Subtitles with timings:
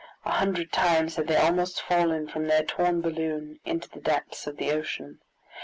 [0.25, 4.57] A hundred times had they almost fallen from their torn balloon into the depths of
[4.57, 5.19] the ocean.